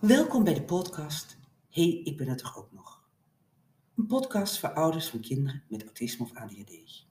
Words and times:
Welkom 0.00 0.44
bij 0.44 0.54
de 0.54 0.62
podcast 0.62 1.38
Hey, 1.68 2.00
ik 2.04 2.16
ben 2.16 2.28
er 2.28 2.36
toch 2.36 2.58
ook 2.58 2.72
nog. 2.72 3.08
Een 3.96 4.06
podcast 4.06 4.58
voor 4.58 4.72
ouders 4.72 5.08
van 5.08 5.20
kinderen 5.20 5.62
met 5.68 5.82
autisme 5.82 6.24
of 6.24 6.34
ADHD. 6.34 7.06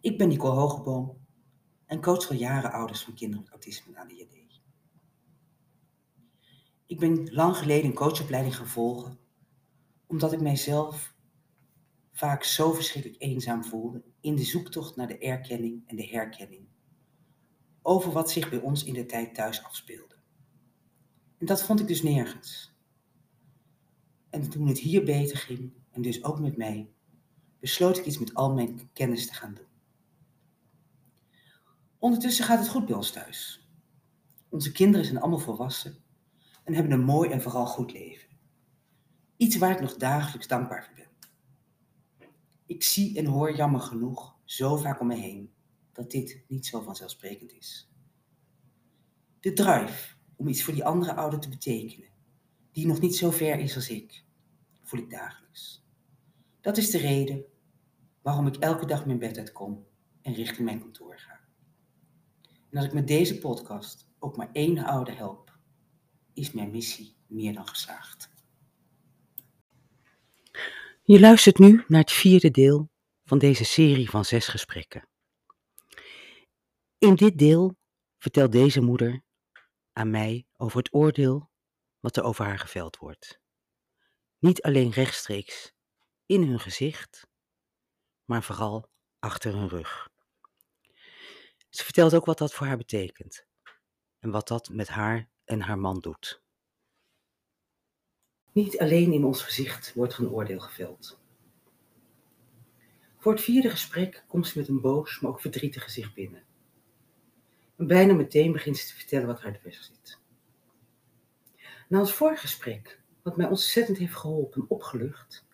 Ik 0.00 0.18
ben 0.18 0.28
Nicole 0.28 0.54
Hogeboom 0.54 1.26
en 1.86 2.00
coach 2.00 2.28
al 2.28 2.36
jaren 2.36 2.72
ouders 2.72 3.02
van 3.02 3.14
kinderen 3.14 3.42
met 3.42 3.52
autisme 3.52 3.94
en 3.94 4.02
ADHD. 4.02 4.60
Ik 6.86 6.98
ben 6.98 7.32
lang 7.32 7.56
geleden 7.56 7.90
een 7.90 7.96
coachopleiding 7.96 8.56
gaan 8.56 8.68
volgen, 8.68 9.18
omdat 10.06 10.32
ik 10.32 10.40
mijzelf 10.40 11.14
vaak 12.12 12.44
zo 12.44 12.72
verschrikkelijk 12.72 13.22
eenzaam 13.22 13.64
voelde 13.64 14.02
in 14.20 14.36
de 14.36 14.44
zoektocht 14.44 14.96
naar 14.96 15.08
de 15.08 15.18
erkenning 15.18 15.82
en 15.86 15.96
de 15.96 16.06
herkenning 16.06 16.68
over 17.82 18.12
wat 18.12 18.30
zich 18.30 18.50
bij 18.50 18.60
ons 18.60 18.84
in 18.84 18.94
de 18.94 19.06
tijd 19.06 19.34
thuis 19.34 19.64
afspeelde. 19.64 20.19
En 21.40 21.46
dat 21.46 21.62
vond 21.62 21.80
ik 21.80 21.86
dus 21.86 22.02
nergens. 22.02 22.74
En 24.30 24.50
toen 24.50 24.66
het 24.66 24.78
hier 24.78 25.04
beter 25.04 25.36
ging, 25.36 25.72
en 25.90 26.02
dus 26.02 26.24
ook 26.24 26.40
met 26.40 26.56
mij, 26.56 26.90
besloot 27.60 27.98
ik 27.98 28.04
iets 28.04 28.18
met 28.18 28.34
al 28.34 28.54
mijn 28.54 28.90
kennis 28.92 29.26
te 29.26 29.34
gaan 29.34 29.54
doen. 29.54 29.66
Ondertussen 31.98 32.44
gaat 32.44 32.58
het 32.58 32.68
goed 32.68 32.86
bij 32.86 32.96
ons 32.96 33.10
thuis. 33.10 33.68
Onze 34.48 34.72
kinderen 34.72 35.06
zijn 35.06 35.20
allemaal 35.20 35.38
volwassen 35.38 36.04
en 36.64 36.74
hebben 36.74 36.92
een 36.92 37.04
mooi 37.04 37.30
en 37.30 37.42
vooral 37.42 37.66
goed 37.66 37.92
leven. 37.92 38.28
Iets 39.36 39.56
waar 39.56 39.70
ik 39.70 39.80
nog 39.80 39.96
dagelijks 39.96 40.46
dankbaar 40.46 40.84
voor 40.84 40.94
ben. 40.94 41.08
Ik 42.66 42.82
zie 42.82 43.18
en 43.18 43.26
hoor 43.26 43.56
jammer 43.56 43.80
genoeg 43.80 44.36
zo 44.44 44.76
vaak 44.76 45.00
om 45.00 45.06
me 45.06 45.16
heen 45.16 45.52
dat 45.92 46.10
dit 46.10 46.44
niet 46.48 46.66
zo 46.66 46.80
vanzelfsprekend 46.80 47.52
is. 47.52 47.92
De 49.40 49.52
drive 49.52 50.18
om 50.40 50.48
iets 50.48 50.62
voor 50.62 50.74
die 50.74 50.84
andere 50.84 51.14
ouder 51.14 51.40
te 51.40 51.48
betekenen, 51.48 52.08
die 52.72 52.86
nog 52.86 53.00
niet 53.00 53.16
zo 53.16 53.30
ver 53.30 53.58
is 53.58 53.74
als 53.74 53.88
ik, 53.88 54.24
voel 54.82 55.00
ik 55.00 55.10
dagelijks. 55.10 55.84
Dat 56.60 56.76
is 56.76 56.90
de 56.90 56.98
reden 56.98 57.44
waarom 58.22 58.46
ik 58.46 58.56
elke 58.56 58.86
dag 58.86 59.06
mijn 59.06 59.18
bed 59.18 59.38
uitkom 59.38 59.86
en 60.22 60.34
richting 60.34 60.64
mijn 60.64 60.80
kantoor 60.80 61.18
ga. 61.18 61.40
En 62.70 62.76
als 62.76 62.86
ik 62.86 62.92
met 62.92 63.06
deze 63.06 63.38
podcast 63.38 64.08
ook 64.18 64.36
maar 64.36 64.50
één 64.52 64.78
ouder 64.78 65.16
help, 65.16 65.58
is 66.32 66.52
mijn 66.52 66.70
missie 66.70 67.16
meer 67.26 67.54
dan 67.54 67.66
geslaagd. 67.66 68.30
Je 71.02 71.20
luistert 71.20 71.58
nu 71.58 71.84
naar 71.88 72.00
het 72.00 72.12
vierde 72.12 72.50
deel 72.50 72.90
van 73.24 73.38
deze 73.38 73.64
serie 73.64 74.10
van 74.10 74.24
zes 74.24 74.46
gesprekken. 74.46 75.08
In 76.98 77.14
dit 77.14 77.38
deel 77.38 77.76
vertelt 78.18 78.52
deze 78.52 78.80
moeder 78.80 79.22
aan 79.92 80.10
mij 80.10 80.46
over 80.56 80.78
het 80.78 80.94
oordeel 80.94 81.50
wat 82.00 82.16
er 82.16 82.22
over 82.22 82.44
haar 82.44 82.58
geveld 82.58 82.96
wordt. 82.96 83.40
Niet 84.38 84.62
alleen 84.62 84.90
rechtstreeks 84.90 85.72
in 86.26 86.42
hun 86.42 86.60
gezicht, 86.60 87.26
maar 88.24 88.42
vooral 88.42 88.90
achter 89.18 89.54
hun 89.54 89.68
rug. 89.68 90.08
Ze 91.68 91.84
vertelt 91.84 92.14
ook 92.14 92.24
wat 92.24 92.38
dat 92.38 92.54
voor 92.54 92.66
haar 92.66 92.76
betekent 92.76 93.46
en 94.18 94.30
wat 94.30 94.48
dat 94.48 94.68
met 94.68 94.88
haar 94.88 95.30
en 95.44 95.60
haar 95.60 95.78
man 95.78 95.98
doet. 95.98 96.42
Niet 98.52 98.78
alleen 98.78 99.12
in 99.12 99.24
ons 99.24 99.42
gezicht 99.42 99.94
wordt 99.94 100.12
er 100.12 100.20
een 100.20 100.30
oordeel 100.30 100.60
geveld. 100.60 101.18
Voor 103.18 103.32
het 103.32 103.42
vierde 103.42 103.70
gesprek 103.70 104.24
komt 104.26 104.46
ze 104.46 104.58
met 104.58 104.68
een 104.68 104.80
boos, 104.80 105.20
maar 105.20 105.30
ook 105.30 105.40
verdrietig 105.40 105.82
gezicht 105.82 106.14
binnen. 106.14 106.44
En 107.80 107.86
bijna 107.86 108.14
meteen 108.14 108.52
begint 108.52 108.76
ze 108.76 108.86
te 108.86 108.94
vertellen 108.94 109.26
wat 109.26 109.40
haar 109.40 109.58
dwars 109.58 109.86
zit. 109.86 110.18
Na 111.88 111.98
ons 111.98 112.12
vorige 112.12 112.40
gesprek, 112.40 113.00
wat 113.22 113.36
mij 113.36 113.48
ontzettend 113.48 113.98
heeft 113.98 114.14
geholpen 114.14 114.60
en 114.60 114.70
opgelucht, 114.70 115.46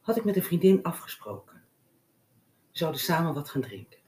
had 0.00 0.16
ik 0.16 0.24
met 0.24 0.36
een 0.36 0.42
vriendin 0.42 0.82
afgesproken. 0.82 1.62
We 2.70 2.78
zouden 2.78 3.00
samen 3.00 3.34
wat 3.34 3.48
gaan 3.48 3.60
drinken. 3.60 3.98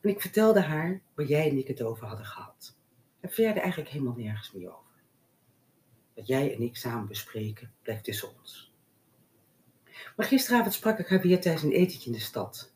En 0.00 0.10
ik 0.10 0.20
vertelde 0.20 0.60
haar 0.60 1.02
waar 1.14 1.26
jij 1.26 1.50
en 1.50 1.58
ik 1.58 1.68
het 1.68 1.82
over 1.82 2.06
hadden 2.06 2.26
gehad. 2.26 2.76
En 3.20 3.30
verder 3.30 3.62
eigenlijk 3.62 3.90
helemaal 3.90 4.16
nergens 4.16 4.52
meer 4.52 4.68
over. 4.68 5.02
Wat 6.14 6.26
jij 6.26 6.54
en 6.54 6.62
ik 6.62 6.76
samen 6.76 7.08
bespreken, 7.08 7.72
blijft 7.82 8.04
tussen 8.04 8.36
ons. 8.38 8.72
Maar 10.16 10.26
gisteravond 10.26 10.74
sprak 10.74 10.98
ik 10.98 11.08
haar 11.08 11.20
weer 11.20 11.40
tijdens 11.40 11.64
een 11.64 11.72
etentje 11.72 12.10
in 12.10 12.16
de 12.16 12.22
stad. 12.22 12.74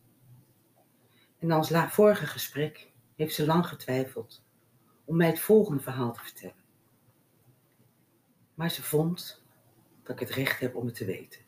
En 1.39 1.47
na 1.47 1.57
ons 1.57 1.71
vorige 1.89 2.27
gesprek 2.27 2.90
heeft 3.21 3.35
ze 3.35 3.47
lang 3.47 3.67
getwijfeld 3.67 4.43
om 5.05 5.17
mij 5.17 5.27
het 5.27 5.41
volgende 5.41 5.83
verhaal 5.83 6.13
te 6.13 6.21
vertellen. 6.21 6.65
Maar 8.55 8.71
ze 8.71 8.83
vond 8.83 9.43
dat 10.03 10.21
ik 10.21 10.29
het 10.29 10.37
recht 10.37 10.61
heb 10.61 10.75
om 10.75 10.87
het 10.87 10.95
te 10.95 11.05
weten. 11.05 11.41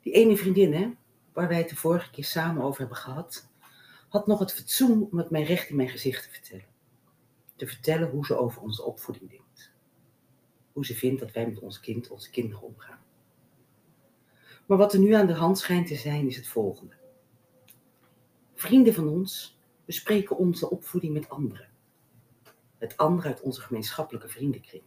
Die 0.00 0.12
ene 0.12 0.36
vriendin, 0.36 0.72
hè, 0.72 0.90
waar 1.32 1.48
wij 1.48 1.58
het 1.58 1.68
de 1.68 1.76
vorige 1.76 2.10
keer 2.10 2.24
samen 2.24 2.62
over 2.62 2.78
hebben 2.78 2.96
gehad, 2.96 3.48
had 4.08 4.26
nog 4.26 4.38
het 4.38 4.52
fatsoen 4.52 5.08
om 5.10 5.18
het 5.18 5.30
mij 5.30 5.42
recht 5.42 5.68
in 5.68 5.76
mijn 5.76 5.88
gezicht 5.88 6.22
te 6.22 6.30
vertellen. 6.30 6.74
Te 7.56 7.66
vertellen 7.66 8.10
hoe 8.10 8.26
ze 8.26 8.36
over 8.36 8.62
onze 8.62 8.82
opvoeding 8.82 9.30
denkt. 9.30 9.72
Hoe 10.72 10.86
ze 10.86 10.94
vindt 10.94 11.20
dat 11.20 11.32
wij 11.32 11.46
met 11.46 11.58
ons 11.58 11.80
kind, 11.80 12.10
onze 12.10 12.30
kinderen 12.30 12.62
omgaan. 12.62 13.04
Maar 14.66 14.78
wat 14.78 14.92
er 14.92 14.98
nu 14.98 15.12
aan 15.12 15.26
de 15.26 15.34
hand 15.34 15.58
schijnt 15.58 15.86
te 15.86 15.94
zijn, 15.94 16.26
is 16.26 16.36
het 16.36 16.48
volgende. 16.48 16.94
Vrienden 18.54 18.94
van 18.94 19.08
ons 19.08 19.55
bespreken 19.86 20.36
onze 20.36 20.70
opvoeding 20.70 21.12
met 21.12 21.28
anderen. 21.28 21.68
Met 22.78 22.96
anderen 22.96 23.30
uit 23.30 23.40
onze 23.40 23.60
gemeenschappelijke 23.60 24.28
vriendenkring. 24.28 24.82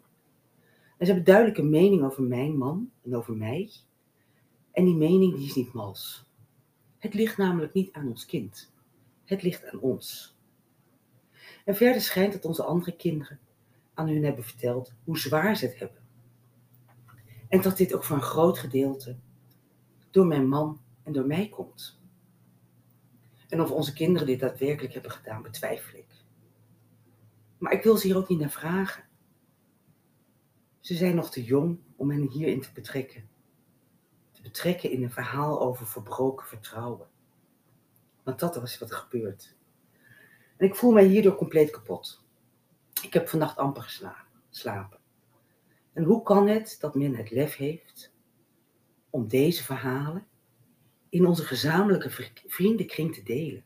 En 0.98 1.06
ze 1.06 1.14
hebben 1.14 1.24
duidelijke 1.24 1.64
mening 1.64 2.04
over 2.04 2.24
mijn 2.24 2.58
man 2.58 2.92
en 3.04 3.16
over 3.16 3.36
mij. 3.36 3.72
En 4.72 4.86
die 4.86 4.96
mening 4.96 5.36
die 5.36 5.46
is 5.46 5.56
niet 5.56 5.74
mals. 5.74 6.26
Het 6.98 7.14
ligt 7.14 7.38
namelijk 7.38 7.74
niet 7.74 7.94
aan 7.94 8.08
ons 8.08 8.26
kind. 8.26 8.74
Het 9.26 9.42
ligt 9.42 9.66
aan 9.66 9.80
ons. 9.80 10.38
En 11.66 11.76
verder 11.76 12.02
schijnt 12.02 12.34
dat 12.34 12.46
onze 12.46 12.64
andere 12.64 12.96
kinderen 12.96 13.40
aan 13.94 14.08
hun 14.08 14.24
hebben 14.24 14.44
verteld 14.44 14.94
hoe 15.04 15.18
zwaar 15.18 15.56
ze 15.56 15.66
het 15.66 15.80
hebben. 15.80 15.98
En 17.48 17.62
dat 17.62 17.78
dit 17.78 17.94
ook 17.94 18.04
voor 18.04 18.16
een 18.16 18.22
groot 18.22 18.58
gedeelte 18.58 19.18
door 20.10 20.26
mijn 20.26 20.48
man 20.48 20.82
en 21.04 21.14
door 21.14 21.26
mij 21.26 21.50
komt. 21.50 21.99
En 23.50 23.62
of 23.62 23.72
onze 23.72 23.94
kinderen 23.94 24.28
dit 24.28 24.40
daadwerkelijk 24.40 24.94
hebben 24.94 25.12
gedaan, 25.12 25.42
betwijfel 25.42 25.98
ik. 25.98 26.08
Maar 27.58 27.72
ik 27.72 27.84
wil 27.84 27.98
ze 27.98 28.08
hier 28.08 28.18
ook 28.18 28.30
niet 28.30 28.40
naar 28.40 28.50
vragen. 28.50 29.04
Ze 30.80 30.96
zijn 30.96 31.16
nog 31.16 31.32
te 31.32 31.44
jong 31.44 31.80
om 31.96 32.12
hen 32.12 32.30
hierin 32.30 32.62
te 32.62 32.72
betrekken. 32.74 33.30
Te 34.32 34.42
betrekken 34.42 34.92
in 34.92 35.04
een 35.04 35.12
verhaal 35.12 35.62
over 35.62 35.88
verbroken 35.88 36.48
vertrouwen. 36.48 37.08
Want 38.24 38.40
dat 38.40 38.56
was 38.56 38.80
wat 38.80 38.90
er 38.90 38.96
gebeurt. 38.96 39.56
En 40.58 40.68
ik 40.68 40.76
voel 40.76 40.92
mij 40.92 41.06
hierdoor 41.06 41.36
compleet 41.36 41.72
kapot. 41.72 42.24
Ik 43.02 43.14
heb 43.14 43.30
vannacht 43.30 43.58
amper 43.58 43.84
geslapen. 44.50 45.00
En 45.94 46.04
hoe 46.04 46.24
kan 46.24 46.48
het 46.48 46.78
dat 46.80 46.96
men 46.96 47.16
het 47.16 47.32
lef 47.32 47.56
heeft 47.56 48.14
om 49.10 49.28
deze 49.28 49.64
verhalen 49.64 50.28
in 51.10 51.26
onze 51.26 51.44
gezamenlijke 51.44 52.32
vriendenkring 52.48 53.14
te 53.14 53.24
delen. 53.24 53.66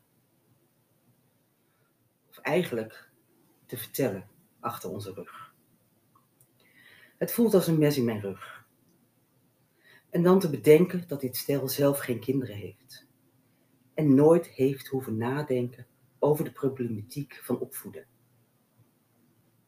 Of 2.30 2.38
eigenlijk 2.38 3.10
te 3.66 3.78
vertellen 3.78 4.28
achter 4.60 4.90
onze 4.90 5.14
rug. 5.14 5.54
Het 7.18 7.32
voelt 7.32 7.54
als 7.54 7.68
een 7.68 7.78
mes 7.78 7.98
in 7.98 8.06
mijn 8.06 8.22
rug. 8.22 8.66
En 10.10 10.24
dan 10.24 10.40
te 10.40 10.50
bedenken 10.50 11.08
dat 11.08 11.22
dit 11.22 11.38
stel 11.38 11.68
zelf 11.68 12.00
geen 12.00 12.20
kinderen 12.20 12.56
heeft. 12.56 13.08
En 13.94 14.16
nooit 14.16 14.48
heeft 14.48 14.88
hoeven 14.88 15.18
nadenken 15.18 15.88
over 16.20 16.44
de 16.44 16.52
problematiek 16.52 17.40
van 17.44 17.60
opvoeden. 17.60 18.06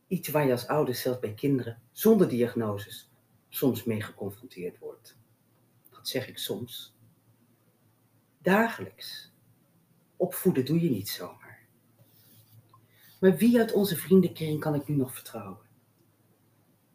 Iets 0.07 0.29
waar 0.29 0.45
je 0.45 0.51
als 0.51 0.67
ouders 0.67 1.01
zelfs 1.01 1.19
bij 1.19 1.33
kinderen 1.33 1.81
zonder 1.91 2.29
diagnoses 2.29 3.11
soms 3.49 3.83
mee 3.83 4.01
geconfronteerd 4.01 4.79
wordt. 4.79 5.17
Dat 5.89 6.07
zeg 6.07 6.27
ik 6.27 6.37
soms, 6.37 6.94
Dagelijks. 8.45 9.33
Opvoeden 10.15 10.65
doe 10.65 10.81
je 10.81 10.89
niet 10.89 11.09
zomaar. 11.09 11.67
Maar 13.19 13.35
wie 13.35 13.59
uit 13.59 13.73
onze 13.73 13.95
vriendenkring 13.95 14.59
kan 14.59 14.75
ik 14.75 14.87
nu 14.87 14.95
nog 14.95 15.13
vertrouwen? 15.13 15.65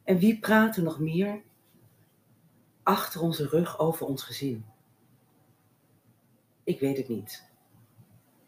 En 0.05 0.19
wie 0.19 0.39
praat 0.39 0.77
er 0.77 0.83
nog 0.83 0.99
meer 0.99 1.43
achter 2.83 3.21
onze 3.21 3.47
rug 3.47 3.79
over 3.79 4.07
ons 4.07 4.23
gezin? 4.23 4.65
Ik 6.65 6.81
weet 6.81 6.97
het 6.97 7.09
niet. 7.09 7.51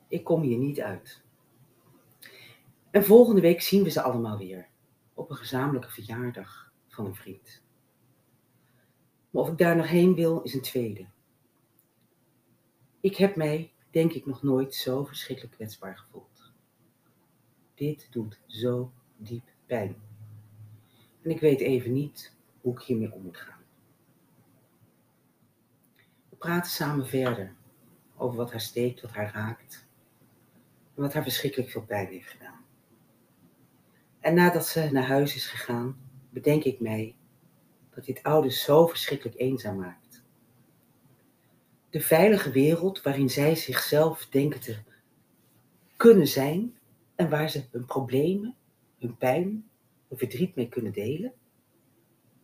Ik 0.08 0.24
kom 0.24 0.42
hier 0.42 0.58
niet 0.58 0.80
uit. 0.80 1.22
En 2.90 3.04
volgende 3.04 3.40
week 3.40 3.60
zien 3.60 3.82
we 3.82 3.90
ze 3.90 4.02
allemaal 4.02 4.38
weer 4.38 4.68
op 5.14 5.30
een 5.30 5.36
gezamenlijke 5.36 5.90
verjaardag 5.90 6.72
van 6.88 7.06
een 7.06 7.14
vriend. 7.14 7.62
Maar 9.30 9.42
of 9.42 9.48
ik 9.48 9.58
daar 9.58 9.76
nog 9.76 9.88
heen 9.88 10.14
wil, 10.14 10.42
is 10.42 10.54
een 10.54 10.62
tweede. 10.62 11.06
Ik 13.02 13.16
heb 13.16 13.36
mij, 13.36 13.72
denk 13.90 14.12
ik, 14.12 14.26
nog 14.26 14.42
nooit 14.42 14.74
zo 14.74 15.04
verschrikkelijk 15.04 15.54
kwetsbaar 15.54 15.98
gevoeld. 15.98 16.52
Dit 17.74 18.06
doet 18.10 18.40
zo 18.46 18.92
diep 19.16 19.44
pijn. 19.66 19.96
En 21.22 21.30
ik 21.30 21.40
weet 21.40 21.60
even 21.60 21.92
niet 21.92 22.34
hoe 22.60 22.72
ik 22.72 22.82
hiermee 22.82 23.12
om 23.12 23.22
moet 23.22 23.36
gaan. 23.36 23.62
We 26.28 26.36
praten 26.36 26.70
samen 26.70 27.06
verder 27.06 27.54
over 28.16 28.36
wat 28.36 28.50
haar 28.50 28.60
steekt, 28.60 29.00
wat 29.00 29.12
haar 29.12 29.32
raakt. 29.34 29.86
En 30.94 31.02
wat 31.02 31.12
haar 31.12 31.22
verschrikkelijk 31.22 31.70
veel 31.70 31.84
pijn 31.84 32.06
heeft 32.06 32.30
gedaan. 32.30 32.64
En 34.20 34.34
nadat 34.34 34.66
ze 34.66 34.88
naar 34.92 35.06
huis 35.06 35.34
is 35.34 35.46
gegaan, 35.46 36.00
bedenk 36.30 36.64
ik 36.64 36.80
mij 36.80 37.16
dat 37.94 38.04
dit 38.04 38.22
oude 38.22 38.50
zo 38.50 38.86
verschrikkelijk 38.86 39.38
eenzaam 39.38 39.76
maakt. 39.76 40.01
De 41.92 42.00
veilige 42.00 42.50
wereld 42.50 43.02
waarin 43.02 43.30
zij 43.30 43.54
zichzelf 43.54 44.26
denken 44.26 44.60
te 44.60 44.76
kunnen 45.96 46.28
zijn 46.28 46.78
en 47.14 47.28
waar 47.28 47.50
ze 47.50 47.64
hun 47.70 47.84
problemen, 47.84 48.56
hun 48.98 49.16
pijn, 49.16 49.68
hun 50.08 50.18
verdriet 50.18 50.54
mee 50.54 50.68
kunnen 50.68 50.92
delen, 50.92 51.32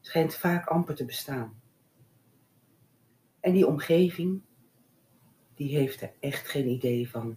schijnt 0.00 0.34
vaak 0.34 0.66
amper 0.66 0.94
te 0.94 1.04
bestaan. 1.04 1.60
En 3.40 3.52
die 3.52 3.66
omgeving, 3.66 4.40
die 5.54 5.76
heeft 5.76 6.00
er 6.00 6.12
echt 6.20 6.48
geen 6.48 6.68
idee 6.68 7.10
van 7.10 7.36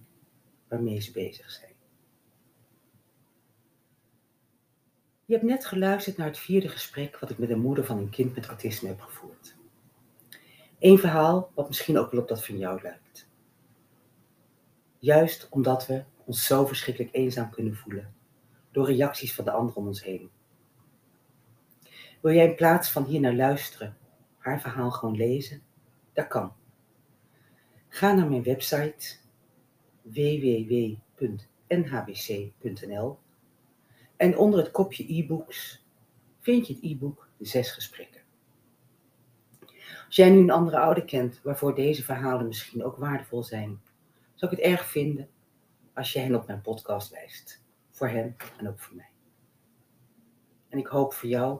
waarmee 0.67 0.99
ze 0.99 1.11
bezig 1.11 1.51
zijn. 1.51 1.75
Je 5.25 5.33
hebt 5.33 5.45
net 5.45 5.65
geluisterd 5.65 6.17
naar 6.17 6.27
het 6.27 6.39
vierde 6.39 6.69
gesprek 6.69 7.19
wat 7.19 7.29
ik 7.29 7.37
met 7.37 7.49
een 7.49 7.61
moeder 7.61 7.85
van 7.85 7.97
een 7.97 8.09
kind 8.09 8.35
met 8.35 8.45
autisme 8.45 8.87
heb 8.87 8.99
gevoerd. 8.99 9.59
Eén 10.81 10.97
verhaal 10.97 11.51
wat 11.55 11.67
misschien 11.67 11.97
ook 11.97 12.11
wel 12.11 12.21
op 12.21 12.27
dat 12.27 12.45
van 12.45 12.57
jou 12.57 12.81
lijkt. 12.81 13.29
Juist 14.99 15.47
omdat 15.49 15.87
we 15.87 16.03
ons 16.25 16.45
zo 16.45 16.65
verschrikkelijk 16.65 17.15
eenzaam 17.15 17.49
kunnen 17.49 17.75
voelen 17.75 18.13
door 18.71 18.85
reacties 18.85 19.35
van 19.35 19.45
de 19.45 19.51
anderen 19.51 19.75
om 19.75 19.87
ons 19.87 20.03
heen. 20.03 20.29
Wil 22.21 22.33
jij 22.33 22.45
in 22.45 22.55
plaats 22.55 22.91
van 22.91 23.05
hier 23.05 23.19
naar 23.19 23.33
luisteren 23.33 23.97
haar 24.37 24.61
verhaal 24.61 24.91
gewoon 24.91 25.15
lezen? 25.15 25.61
Dat 26.13 26.27
kan. 26.27 26.53
Ga 27.87 28.13
naar 28.13 28.29
mijn 28.29 28.43
website 28.43 29.17
www.nhbc.nl 30.01 30.97
en 34.15 34.37
onder 34.37 34.59
het 34.59 34.71
kopje 34.71 35.13
e-books 35.13 35.85
vind 36.39 36.67
je 36.67 36.73
het 36.73 36.83
e-book 36.83 37.29
De 37.37 37.45
Zes 37.45 37.71
Gesprekken. 37.71 38.10
Als 40.11 40.19
jij 40.19 40.29
nu 40.29 40.39
een 40.39 40.51
andere 40.51 40.79
ouder 40.79 41.05
kent 41.05 41.39
waarvoor 41.43 41.75
deze 41.75 42.03
verhalen 42.03 42.47
misschien 42.47 42.83
ook 42.83 42.97
waardevol 42.97 43.43
zijn, 43.43 43.79
zou 44.33 44.51
ik 44.51 44.57
het 44.57 44.67
erg 44.67 44.85
vinden 44.85 45.29
als 45.93 46.13
je 46.13 46.19
hen 46.19 46.35
op 46.35 46.47
mijn 46.47 46.61
podcast 46.61 47.11
wijst. 47.11 47.63
Voor 47.89 48.07
hen 48.07 48.35
en 48.57 48.67
ook 48.67 48.79
voor 48.79 48.95
mij. 48.95 49.09
En 50.69 50.79
ik 50.79 50.87
hoop 50.87 51.13
voor 51.13 51.29
jou 51.29 51.59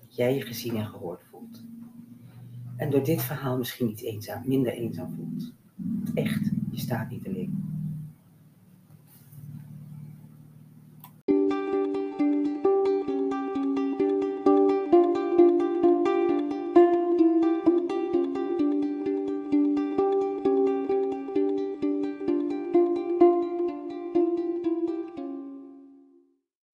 dat 0.00 0.16
jij 0.16 0.34
je 0.34 0.40
gezien 0.40 0.76
en 0.76 0.86
gehoord 0.86 1.22
voelt. 1.30 1.62
En 2.76 2.90
door 2.90 3.04
dit 3.04 3.22
verhaal 3.22 3.58
misschien 3.58 3.86
niet 3.86 4.02
eenzaam, 4.02 4.42
minder 4.46 4.72
eenzaam 4.72 5.14
voelt. 5.14 5.52
echt, 6.14 6.50
je 6.70 6.78
staat 6.80 7.10
niet 7.10 7.26
alleen. 7.26 7.71